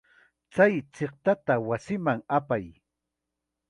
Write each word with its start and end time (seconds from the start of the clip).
Kay 0.53 0.75
chiqtata 0.93 1.55
wasiman 1.67 2.19
apay. 2.37 2.65